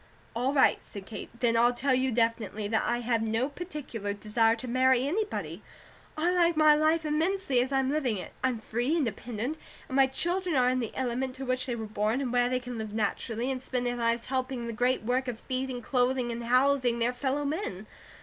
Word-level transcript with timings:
"All 0.35 0.51
right," 0.51 0.79
said 0.83 1.05
Kate. 1.05 1.29
"Then 1.41 1.55
I'll 1.55 1.75
tell 1.75 1.93
you 1.93 2.11
definitely 2.11 2.67
that 2.69 2.81
I 2.87 3.01
have 3.01 3.21
no 3.21 3.47
particular 3.49 4.13
desire 4.13 4.55
to 4.55 4.67
marry 4.67 5.07
anybody; 5.07 5.61
I 6.17 6.31
like 6.31 6.57
my 6.57 6.73
life 6.73 7.05
immensely 7.05 7.61
as 7.61 7.71
I'm 7.71 7.91
living 7.91 8.17
it. 8.17 8.31
I'm 8.43 8.57
free, 8.57 8.97
independent, 8.97 9.59
and 9.87 9.95
my 9.95 10.07
children 10.07 10.55
are 10.55 10.69
in 10.69 10.79
the 10.79 10.91
element 10.95 11.35
to 11.35 11.45
which 11.45 11.67
they 11.67 11.75
were 11.75 11.85
born, 11.85 12.19
and 12.19 12.33
where 12.33 12.49
they 12.49 12.59
can 12.59 12.79
live 12.79 12.93
naturally, 12.93 13.51
and 13.51 13.61
spend 13.61 13.85
their 13.85 13.95
lives 13.95 14.25
helping 14.25 14.61
in 14.61 14.65
the 14.65 14.73
great 14.73 15.03
work 15.03 15.27
of 15.27 15.37
feeding, 15.39 15.83
clothing, 15.83 16.31
and 16.31 16.45
housing 16.45 16.97
their 16.97 17.13
fellow 17.13 17.45
men. 17.45 17.85